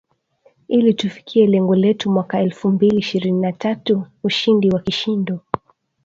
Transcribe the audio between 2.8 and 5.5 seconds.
ishrini na tatu ushindi wa kishindo